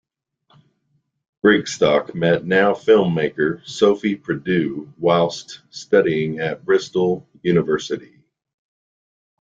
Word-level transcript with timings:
Brigstocke 1.43 2.15
met 2.15 2.43
now 2.43 2.73
film-maker 2.73 3.61
Sophie 3.65 4.15
Prideaux 4.15 4.91
whilst 4.97 5.61
studying 5.69 6.39
at 6.39 6.65
Bristol 6.65 7.29
University. 7.43 8.19